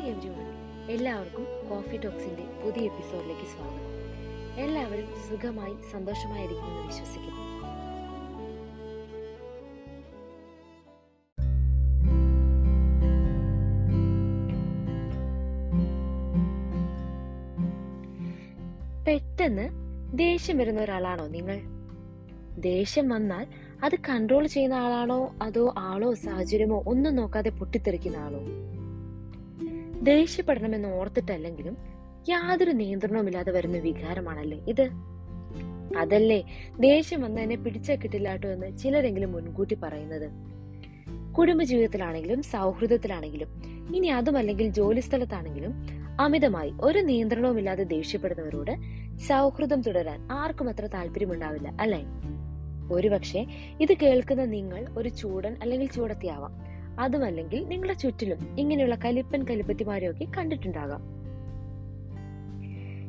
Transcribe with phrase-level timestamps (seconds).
[0.00, 0.46] Hi everyone
[0.90, 3.86] എല്ലാവർക്കും coffee ടോക്സിന്റെ പുതിയ എപ്പിസോഡിലേക്ക് സ്വാഗതം.
[4.60, 7.40] എല്ലാവരും സുഖമായി സന്തോഷമായിരിക്കുമെന്ന് വിശ്വസിക്കുന്നു.
[19.04, 19.68] പെട്ടെന്ന്
[20.18, 21.60] ദേഷ്യം വരുന്ന ഒരാളാണോ നിങ്ങൾ?
[22.60, 23.46] ദേഷ്യം വന്നാൽ
[23.84, 25.34] അത് കൺട്രോൾ ചെയ്യുന്ന ആളാണോ?
[25.42, 28.40] അതോ ആളോ സാഹചര്യമോ ഒന്നും നോക്കാതെ പൊട്ടിത്തെറിക്കുന്ന ആളോ?
[30.02, 31.76] ദേഷ്യപ്പെടണമെന്ന് ഓർത്തിട്ടല്ലെങ്കിലും
[32.28, 34.90] യാതൊരു നിയന്ത്രണവുമില്ലാതെ വരുന്ന വികാരമാണല്ലേ ഇത്?
[35.96, 36.44] അതല്ലേ
[36.80, 40.30] ദേഷ്യം വന്ന് എന്നെ പിടിച്ചാ കിട്ടില്ലാട്ടോ എന്ന് ചിലരെങ്കിലും മുൻകൂട്ടി പറയുന്നത്.
[41.32, 43.48] കുടുംബജീവിതത്തിലാണെങ്കിലും സൗഹൃദത്തിലാണെങ്കിലും
[43.94, 45.86] ഇനി അതുമല്ലെങ്കിൽ ജോലി സ്ഥലത്താണെങ്കിലും
[46.20, 48.70] അമിതമായി ഒരു നിയന്ത്രണവുമില്ലാതെ ദേഷ്യപ്പെടുന്നവരോട്
[49.18, 52.04] സൗഹൃദം തുടരാൻ ആർക്കും അത്ര താല്പര്യമുണ്ടാവില്ല അല്ലേ?
[52.92, 53.46] ഒരുപക്ഷെ
[53.80, 56.69] ഇത് കേൾക്കുന്ന നിങ്ങൾ ഒരു ചൂടൻ അല്ലെങ്കിൽ ചൂടത്തിയാവാം.
[57.00, 61.20] അതുമല്ലെങ്കിൽ നിങ്ങളുടെ ചുറ്റിലും ഇങ്ങനെയുള്ള കലിപ്പൻ കലിപ്പത്തിമാരെയൊക്കെ കണ്ടിട്ടുണ്ടാകാം.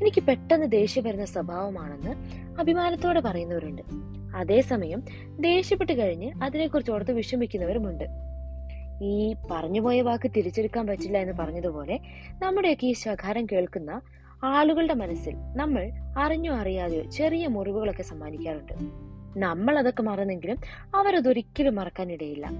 [0.00, 2.14] എനിക്ക് പെട്ടെന്ന് ദേഷ്യം വരുന്ന സ്വഭാവമാണെന്ന്
[2.60, 3.82] അഭിമാനത്തോടെ പറയുന്നവരുണ്ട്.
[4.36, 5.02] അതേസമയം
[5.40, 8.04] ദേഷ്യപ്പെട്ട് കഴിഞ്ഞ് അതിനെക്കുറിച്ച് ഓർത്ത് വിഷമിക്കുന്നവരുമുണ്ട്.
[9.02, 11.98] ഈ പറഞ്ഞുപോയ വാക്ക് തിരിച്ചെടുക്കാൻ പറ്റില്ല എന്ന് പറഞ്ഞതുപോലെ
[12.42, 14.00] നമ്മുടെയൊക്കെ ഈ ശകാരം കേൾക്കുന്ന
[14.44, 18.72] ആളുകളുടെ മനസ്സിൽ നമ്മൾ അറിഞ്ഞോ അറിയാതെയോ ചെറിയ മുറിവുകളൊക്കെ സമ്മാനിക്കാറുണ്ട്.
[19.40, 20.56] നമ്മൾ അതൊക്കെ മറന്നെങ്കിലും
[20.94, 22.50] അവരതൊരിക്കലും മറക്കാനിടയില്ല.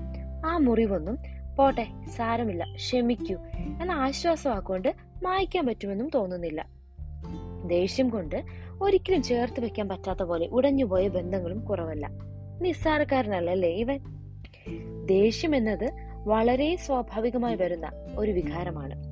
[0.45, 1.19] ആ മുറിവൊന്നും
[1.57, 3.35] പോട്ടെ സാരമില്ല ക്ഷമിക്കൂ.
[3.83, 6.67] എന്ന ആശ്വാസമാക്കൊണ്ട് മായ്ക്കാൻ പറ്റുമെന്നും തോന്നുന്നില്ല.
[7.67, 8.45] ദേഷ്യം കൊണ്ട്
[8.83, 12.11] ഒരിക്കലും ചേർത്ത് വെക്കാൻ പറ്റാത്ത പോലെ ഉടഞ്ഞുപോയ ബന്ധങ്ങളും കുറവല്ല.
[12.61, 14.01] നിസ്സാരക്കാരനല്ലേ ഇവൻ?
[15.07, 15.91] ദേഷ്യം എന്നത്
[16.27, 19.03] വളരെ സ്വാഭാവികമായി വരുന്ന ഒരു വികാരമാണ്.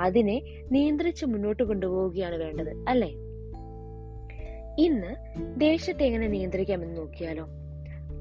[0.00, 0.42] അതിനെ
[0.72, 3.08] നിയന്ത്രിച്ച് മുന്നോട്ട് കൊണ്ടുപോവുകയാണ് വേണ്ടത് അല്ലേ?
[4.78, 5.16] ഇന്ന്
[5.60, 7.46] ദേഷ്യത്തെ എങ്ങനെ നിയന്ത്രിക്കാമെന്ന് നോക്കിയാലോ?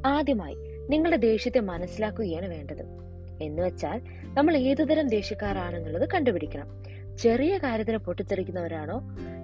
[0.05, 0.55] ആദ്യമായി
[0.89, 3.05] നിങ്ങളുടെ ദേഷ്യത്തെ മനസ്സിലാക്കുകയാണ് വേണ്ടത്.
[3.41, 4.01] എന്ന് വെച്ചാൽ
[4.33, 6.83] നമ്മൾ ഏതുതരം ദേഷ്യക്കാരാണെന്നുള്ളത് കണ്ടുപിടിക്കണം.
[7.17, 9.01] ചെറിയ കാര്യത്തിന് പൊട്ടിത്തെറിക്കുന്നവരാണോ?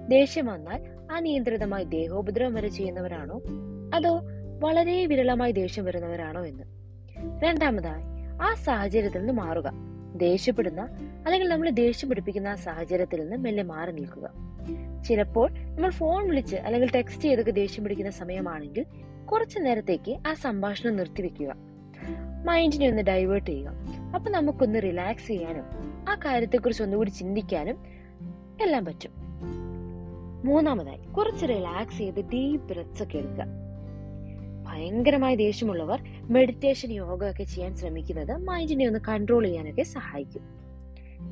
[0.08, 0.82] ദേഷ്യം വന്നാൽ
[1.12, 3.42] അനിയന്ത്രിതമായി ദേഹോപദ്രവം വരെ ചെയ്യുന്നവരാണോ?
[3.94, 4.20] അതോ
[4.60, 6.62] വളരെ വിരളമായി ദേഷ്യം വരുന്നവരാണോ എന്ന്?
[7.44, 8.02] രണ്ടാമതായി
[8.42, 9.72] ആ സാഹചര്യത്തിൽ നിന്ന് മാറുക.
[10.16, 10.80] ദേഷ്യപ്പെടുന്ന
[11.24, 14.30] അല്ലെങ്കിൽ നമ്മൾ ദേഷ്യം പിടിപ്പിക്കുന്ന ആ സാഹചര്യത്തിൽ നിന്ന് മെല്ലെ മാറി നിൽക്കുക.
[15.08, 18.86] ചിലപ്പോൾ നമ്മൾ ഫോൺ വിളിച്ച് അല്ലെങ്കിൽ ടെക്സ്റ്റ് ചെയ്തൊക്കെ ദേഷ്യം പിടിക്കുന്ന സമയമാണെങ്കിൽ
[19.26, 21.54] കുറച്ചു നേരത്തേക്ക് ആ സംഭാഷണം നിർത്തിവെക്കുക.
[22.44, 23.70] മൈൻഡിനെ ഒന്ന് ഡൈവേർട്ട് ചെയ്യുക.
[24.14, 25.64] അപ്പൊ നമുക്കൊന്ന് റിലാക്സ് ചെയ്യാനും
[26.10, 27.78] ആ കാര്യത്തെക്കുറിച്ച് ഒന്നുകൂടി ചിന്തിക്കാനും
[28.62, 29.10] എല്ലാം പറ്റും.
[30.44, 33.44] മൂന്നാമതായി കുറച്ച് റിലാക്സ് ചെയ്ത് ഡീപ് ബ്രെത്ത്സ് ഒക്കെ എടുക്കുക.
[34.62, 40.62] ഭയങ്കരമായ ദേഷ്യമുള്ളവർ മെഡിറ്റേഷൻ യോഗ ഒക്കെ ചെയ്യാൻ ശ്രമിക്കുന്നത് മൈൻഡിനെ ഒന്ന് കൺട്രോൾ ചെയ്യാനൊക്കെ സഹായിക്കും.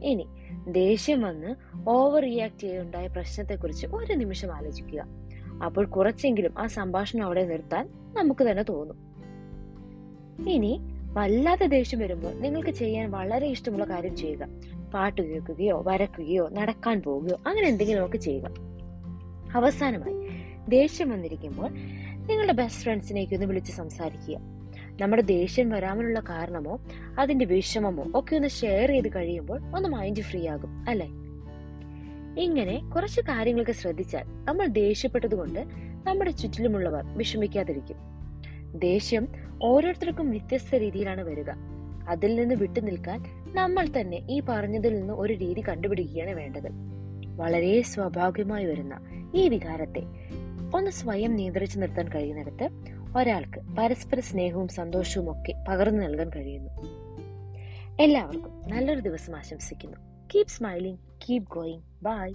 [0.05, 0.27] ഇനി
[0.69, 1.55] ദേഷ്യം വന്ന്
[1.89, 5.05] ഓവർ റിയാക്ട് ചെയ്തുണ്ടായ പ്രശ്നത്തെക്കുറിച്ച് ഒരു നിമിഷം ആലോചിക്കുക.
[5.65, 8.97] അപ്പോൾ കുറച്ചെങ്കിലും ആ സംഭാഷണം അവിടെ നിർത്താൻ നമുക്ക് തന്നെ തോന്നും.
[10.49, 10.81] ഇനി
[11.13, 14.49] വല്ലാതെ ദേഷ്യം വരുമ്പോൾ നിങ്ങൾക്ക് ചെയ്യാൻ വളരെ ഇഷ്ടമുള്ള കാര്യം ചെയ്യുക.
[14.95, 18.51] പാട്ട് കേൾക്കുകയോ വരക്കുകയോ നടക്കാൻ പോവുകയോ അങ്ങനെ എന്തെങ്കിലും ഒക്കെ ചെയ്യുക.
[19.55, 20.17] അവസാനമായി
[20.69, 21.71] ദേഷ്യം വന്നിരിക്കുമ്പോൾ
[22.29, 24.39] നിങ്ങളുടെ ബെസ്റ്റ് ഫ്രണ്ട്സിനേക്ക് ഒന്ന് വിളിച്ച് സംസാരിക്കുക.
[25.01, 26.81] നമ്മുടെ ദേഷ്യം വരാമെന്നുള്ള കാരണമോ
[27.19, 31.09] അതിന്റെ വിഷമമോ ഒക്കെ ഒന്ന് ഷെയർ ചെയ്ത് കഴിയുമ്പോൾ ഒന്ന് മൈൻഡ് ഫ്രീ ആകും അല്ലെ?
[32.39, 35.67] ഇങ്ങനെ കുറച്ച് കാര്യങ്ങളൊക്കെ ശ്രദ്ധിച്ചാൽ നമ്മൾ ദേഷ്യപ്പെട്ടതുകൊണ്ട്
[36.07, 37.97] നമ്മുടെ ചുറ്റിലുമുള്ളവർ വിഷമിക്കാതിരിക്കും.
[38.75, 39.29] ദേഷ്യം
[39.63, 41.51] ഓരോരുത്തർക്കും വ്യത്യസ്ത രീതിയിലാണ് വരിക.
[42.09, 43.25] അതിൽ നിന്ന് വിട്ടു നിൽക്കാൻ
[43.55, 46.69] നമ്മൾ തന്നെ ഈ പറഞ്ഞതിൽ നിന്ന് ഒരു രീതി കണ്ടുപിടിക്കുകയാണ് വേണ്ടത്.
[47.37, 49.01] വളരെ സ്വാഭാവികമായി വരുന്ന
[49.35, 50.03] ഈ വികാരത്തെ
[50.75, 52.69] ഒന്ന് സ്വയം നിയന്ത്രിച്ചു നിർത്താൻ കഴിയുന്നിടത്ത്
[53.17, 56.71] ഒരാൾക്ക് പരസ്പര സ്നേഹവും സന്തോഷവും ഒക്കെ പകർന്നു നൽകാൻ കഴിയുന്നു.
[58.03, 60.10] എല്ലാവർക്കും നല്ലൊരു ദിവസം ആശംസിക്കുന്നു.
[60.31, 61.83] Keep smiling, keep going.
[62.01, 62.33] Bye.